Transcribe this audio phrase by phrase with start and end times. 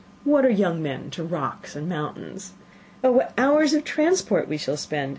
[0.23, 2.53] What are men to rocks and mountains?
[3.03, 5.09] Oh, what hours of transport we shall spend!